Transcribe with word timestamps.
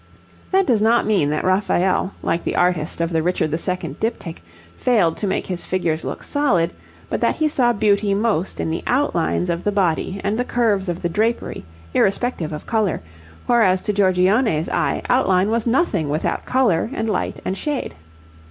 That 0.51 0.65
does 0.65 0.81
not 0.81 1.05
mean 1.05 1.29
that 1.29 1.43
Raphael, 1.43 2.13
like 2.23 2.43
the 2.43 2.55
artist 2.55 3.01
of 3.01 3.11
the 3.11 3.21
Richard 3.21 3.51
II. 3.51 3.59
diptych, 3.99 4.37
failed 4.75 5.15
to 5.17 5.27
make 5.27 5.45
his 5.45 5.63
figures 5.63 6.03
look 6.03 6.23
solid, 6.23 6.73
but 7.07 7.21
that 7.21 7.35
he 7.35 7.47
saw 7.47 7.71
beauty 7.71 8.15
most 8.15 8.59
in 8.59 8.71
the 8.71 8.81
outlines 8.87 9.47
of 9.47 9.63
the 9.63 9.71
body 9.71 10.19
and 10.23 10.39
the 10.39 10.43
curves 10.43 10.89
of 10.89 11.03
the 11.03 11.09
drapery, 11.09 11.65
irrespective 11.93 12.51
of 12.51 12.65
colour, 12.65 12.99
whereas 13.45 13.83
to 13.83 13.93
Giorgione's 13.93 14.69
eye 14.69 15.03
outline 15.07 15.51
was 15.51 15.67
nothing 15.67 16.09
without 16.09 16.47
colour 16.47 16.89
and 16.95 17.07
light 17.07 17.39
and 17.45 17.55
shade. 17.55 17.93